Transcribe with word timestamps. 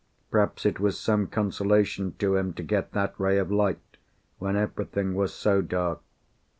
Perhaps 0.31 0.65
it 0.65 0.79
was 0.79 0.99
some 0.99 1.27
consolation 1.27 2.15
to 2.17 2.35
him 2.35 2.53
to 2.53 2.63
get 2.63 2.91
that 2.93 3.13
ray 3.19 3.37
of 3.37 3.51
light 3.51 3.97
when 4.39 4.55
everything 4.55 5.13
was 5.13 5.31
so 5.31 5.61
dark. 5.61 6.01